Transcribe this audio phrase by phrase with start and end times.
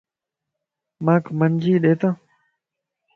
[1.05, 2.01] مانک منجي ڏيت